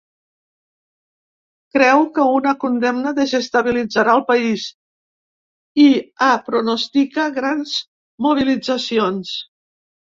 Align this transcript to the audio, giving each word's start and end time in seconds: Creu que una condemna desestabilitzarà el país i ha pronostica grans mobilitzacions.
Creu 1.77 2.01
que 2.15 2.25
una 2.37 2.53
condemna 2.63 3.13
desestabilitzarà 3.19 4.17
el 4.21 4.25
país 4.33 4.67
i 5.87 5.89
ha 6.25 6.33
pronostica 6.51 7.31
grans 7.41 7.79
mobilitzacions. 8.31 9.41